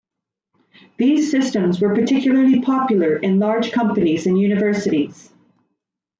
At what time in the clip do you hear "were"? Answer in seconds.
1.79-1.93